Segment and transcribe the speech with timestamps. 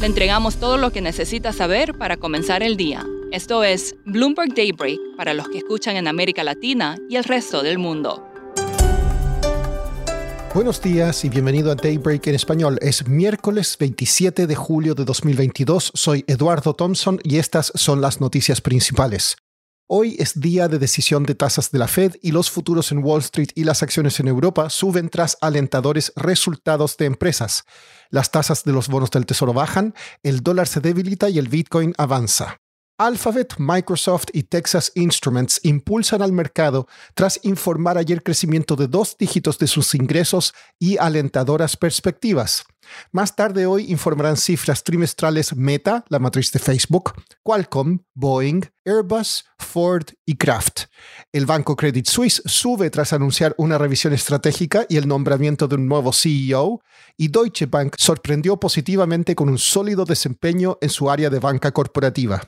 [0.00, 3.04] Le entregamos todo lo que necesita saber para comenzar el día.
[3.32, 7.76] Esto es Bloomberg Daybreak para los que escuchan en América Latina y el resto del
[7.76, 8.26] mundo.
[10.54, 12.78] Buenos días y bienvenido a Daybreak en español.
[12.80, 15.92] Es miércoles 27 de julio de 2022.
[15.94, 19.36] Soy Eduardo Thompson y estas son las noticias principales.
[19.92, 23.22] Hoy es día de decisión de tasas de la Fed y los futuros en Wall
[23.22, 27.64] Street y las acciones en Europa suben tras alentadores resultados de empresas.
[28.08, 31.92] Las tasas de los bonos del tesoro bajan, el dólar se debilita y el Bitcoin
[31.98, 32.60] avanza.
[33.00, 39.58] Alphabet, Microsoft y Texas Instruments impulsan al mercado tras informar ayer crecimiento de dos dígitos
[39.58, 42.62] de sus ingresos y alentadoras perspectivas.
[43.10, 50.04] Más tarde hoy informarán cifras trimestrales Meta, la matriz de Facebook, Qualcomm, Boeing, Airbus, Ford
[50.26, 50.82] y Kraft.
[51.32, 55.88] El banco Credit Suisse sube tras anunciar una revisión estratégica y el nombramiento de un
[55.88, 56.82] nuevo CEO,
[57.16, 62.42] y Deutsche Bank sorprendió positivamente con un sólido desempeño en su área de banca corporativa.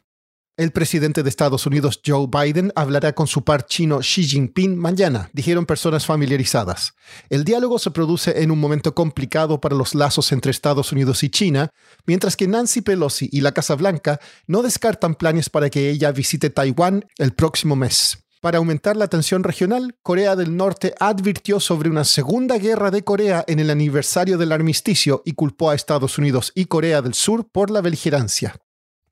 [0.58, 5.30] El presidente de Estados Unidos, Joe Biden, hablará con su par chino Xi Jinping mañana,
[5.32, 6.92] dijeron personas familiarizadas.
[7.30, 11.30] El diálogo se produce en un momento complicado para los lazos entre Estados Unidos y
[11.30, 11.70] China,
[12.04, 16.50] mientras que Nancy Pelosi y la Casa Blanca no descartan planes para que ella visite
[16.50, 18.18] Taiwán el próximo mes.
[18.42, 23.42] Para aumentar la tensión regional, Corea del Norte advirtió sobre una segunda guerra de Corea
[23.46, 27.70] en el aniversario del armisticio y culpó a Estados Unidos y Corea del Sur por
[27.70, 28.54] la beligerancia.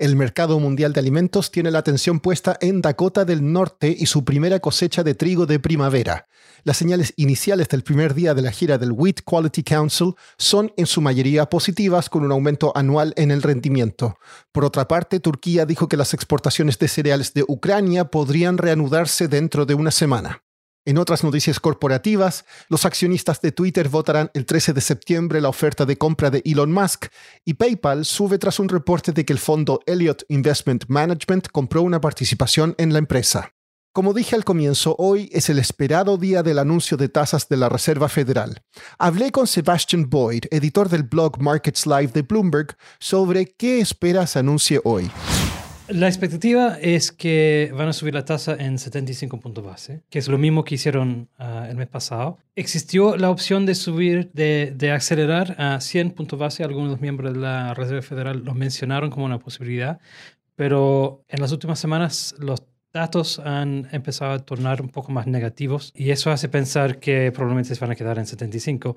[0.01, 4.25] El mercado mundial de alimentos tiene la atención puesta en Dakota del Norte y su
[4.25, 6.27] primera cosecha de trigo de primavera.
[6.65, 10.87] Las señales iniciales del primer día de la gira del Wheat Quality Council son en
[10.87, 14.16] su mayoría positivas con un aumento anual en el rendimiento.
[14.53, 19.67] Por otra parte, Turquía dijo que las exportaciones de cereales de Ucrania podrían reanudarse dentro
[19.67, 20.43] de una semana.
[20.87, 25.85] En otras noticias corporativas, los accionistas de Twitter votarán el 13 de septiembre la oferta
[25.85, 27.07] de compra de Elon Musk
[27.45, 32.01] y PayPal sube tras un reporte de que el fondo Elliott Investment Management compró una
[32.01, 33.53] participación en la empresa.
[33.93, 37.69] Como dije al comienzo, hoy es el esperado día del anuncio de tasas de la
[37.69, 38.62] Reserva Federal.
[38.99, 44.39] Hablé con Sebastian Boyd, editor del blog Markets Live de Bloomberg, sobre qué espera se
[44.39, 45.11] anuncie hoy.
[45.91, 50.28] La expectativa es que van a subir la tasa en 75 puntos base, que es
[50.28, 52.39] lo mismo que hicieron ah, el mes pasado.
[52.55, 56.62] Existió la opción de subir, de, de, acelerar a 100 puntos base.
[56.62, 59.99] Algunos los miembros de la Reserva Federal lo mencionaron como una posibilidad,
[60.55, 62.62] pero en las últimas semanas los
[62.93, 67.75] datos han empezado a tornar un poco más negativos y eso hace pensar que probablemente
[67.75, 68.97] se van a quedar en 75.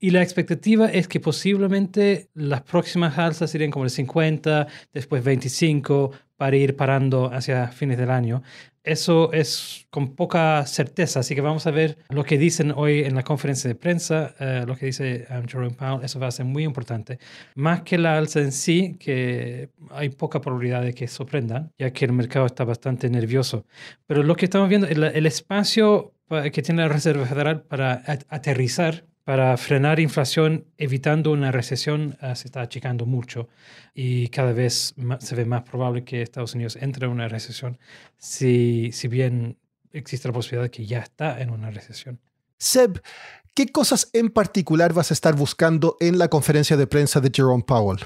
[0.00, 6.12] Y la expectativa es que posiblemente las próximas alzas serían como el 50, después 25,
[6.36, 8.42] para ir parando hacia fines del año.
[8.84, 13.16] Eso es con poca certeza, así que vamos a ver lo que dicen hoy en
[13.16, 16.46] la conferencia de prensa, eh, lo que dice um, Jerome Powell, eso va a ser
[16.46, 17.18] muy importante.
[17.56, 22.04] Más que la alza en sí, que hay poca probabilidad de que sorprendan, ya que
[22.04, 23.66] el mercado está bastante nervioso.
[24.06, 29.04] Pero lo que estamos viendo, el, el espacio que tiene la Reserva Federal para aterrizar
[29.28, 33.50] para frenar inflación, evitando una recesión, uh, se está achicando mucho
[33.92, 37.78] y cada vez se ve más probable que Estados Unidos entre en una recesión,
[38.16, 39.58] si, si bien
[39.92, 42.18] existe la posibilidad de que ya está en una recesión.
[42.56, 43.02] Seb,
[43.52, 47.64] ¿qué cosas en particular vas a estar buscando en la conferencia de prensa de Jerome
[47.64, 47.98] Powell?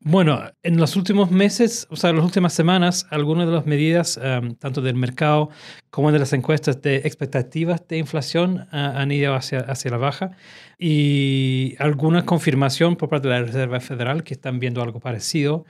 [0.00, 4.18] Bueno, en los últimos meses, o sea, en las últimas semanas, algunas de las medidas,
[4.18, 5.50] um, tanto del mercado
[5.90, 10.30] como de las encuestas de expectativas de inflación, uh, han ido hacia, hacia la baja.
[10.78, 15.64] Y alguna confirmación por parte de la Reserva Federal que están viendo algo parecido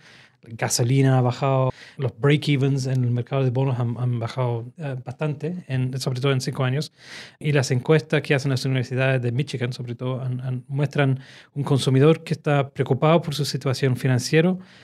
[0.48, 5.64] gasolina ha bajado, los break-evens en el mercado de bonos han, bajado eh, bastante,
[5.98, 6.92] sobre todo en cinco años,
[7.38, 10.22] y las encuestas que hacen las universidades de Michigan, sobre todo,
[10.68, 11.20] muestran
[11.54, 14.36] un consumidor que está preocupado por su situación financiera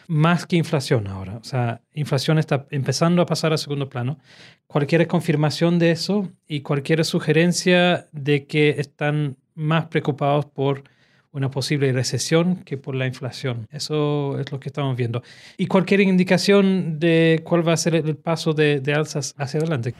[0.09, 1.37] más que inflación ahora.
[1.37, 4.19] O sea, inflación está empezando a pasar a segundo plano.
[4.67, 10.85] Cualquier confirmación de eso y cualquier sugerencia de que están más preocupados por
[11.33, 13.67] una posible recesión que por la inflación.
[13.71, 15.23] Eso es lo que estamos viendo.
[15.57, 19.95] Y cualquier indicación de cuál va a ser el paso de, alzas hacia adelante.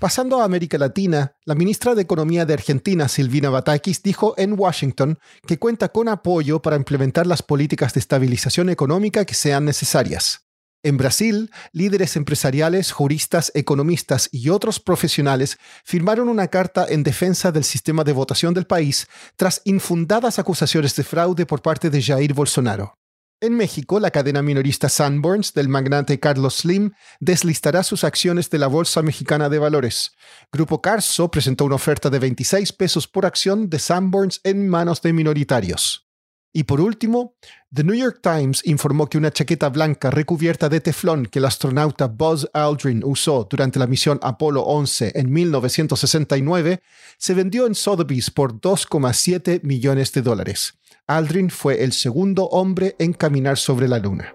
[0.00, 5.18] Pasando a América Latina, la ministra de Economía de Argentina, Silvina Batakis, dijo en Washington
[5.46, 10.49] que cuenta con apoyo para implementar las políticas de estabilización económica que sean necesarias.
[10.82, 17.64] En Brasil, líderes empresariales, juristas, economistas y otros profesionales firmaron una carta en defensa del
[17.64, 19.06] sistema de votación del país
[19.36, 22.94] tras infundadas acusaciones de fraude por parte de Jair Bolsonaro.
[23.42, 28.66] En México, la cadena minorista Sanborns del magnate Carlos Slim deslistará sus acciones de la
[28.66, 30.12] Bolsa Mexicana de Valores.
[30.50, 35.12] Grupo Carso presentó una oferta de 26 pesos por acción de Sanborns en manos de
[35.12, 36.09] minoritarios.
[36.52, 37.34] Y por último,
[37.72, 42.08] The New York Times informó que una chaqueta blanca recubierta de teflón que el astronauta
[42.08, 46.82] Buzz Aldrin usó durante la misión Apolo 11 en 1969
[47.18, 50.74] se vendió en Sotheby's por 2,7 millones de dólares.
[51.06, 54.34] Aldrin fue el segundo hombre en caminar sobre la Luna.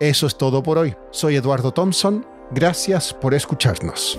[0.00, 0.94] Eso es todo por hoy.
[1.10, 2.26] Soy Eduardo Thompson.
[2.50, 4.18] Gracias por escucharnos.